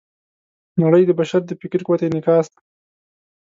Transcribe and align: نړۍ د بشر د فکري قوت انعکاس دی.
نړۍ 0.81 1.03
د 1.07 1.11
بشر 1.19 1.41
د 1.45 1.51
فکري 1.59 1.83
قوت 1.85 2.01
انعکاس 2.03 2.45
دی. 2.53 2.59